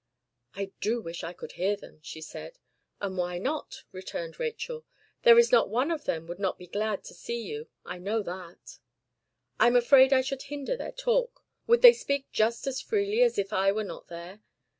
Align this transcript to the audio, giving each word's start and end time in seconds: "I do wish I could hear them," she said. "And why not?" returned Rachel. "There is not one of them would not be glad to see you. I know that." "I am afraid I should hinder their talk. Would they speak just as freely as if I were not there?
"I 0.55 0.71
do 0.79 0.99
wish 0.99 1.23
I 1.23 1.31
could 1.31 1.51
hear 1.51 1.75
them," 1.75 1.99
she 2.01 2.21
said. 2.21 2.57
"And 2.99 3.19
why 3.19 3.37
not?" 3.37 3.83
returned 3.91 4.39
Rachel. 4.39 4.83
"There 5.21 5.37
is 5.37 5.51
not 5.51 5.69
one 5.69 5.91
of 5.91 6.05
them 6.05 6.25
would 6.25 6.39
not 6.39 6.57
be 6.57 6.65
glad 6.65 7.03
to 7.03 7.13
see 7.13 7.39
you. 7.39 7.67
I 7.85 7.99
know 7.99 8.23
that." 8.23 8.79
"I 9.59 9.67
am 9.67 9.75
afraid 9.75 10.11
I 10.11 10.21
should 10.21 10.41
hinder 10.41 10.75
their 10.75 10.91
talk. 10.91 11.45
Would 11.67 11.83
they 11.83 11.93
speak 11.93 12.31
just 12.31 12.65
as 12.65 12.81
freely 12.81 13.21
as 13.21 13.37
if 13.37 13.53
I 13.53 13.71
were 13.71 13.83
not 13.83 14.07
there? 14.07 14.41